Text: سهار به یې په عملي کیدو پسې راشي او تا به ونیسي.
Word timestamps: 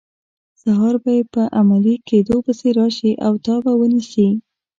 سهار 0.61 0.95
به 1.03 1.11
یې 1.17 1.23
په 1.33 1.41
عملي 1.59 1.95
کیدو 2.09 2.35
پسې 2.45 2.67
راشي 2.79 3.11
او 3.25 3.33
تا 3.45 3.55
به 3.63 3.71
ونیسي. 3.79 4.29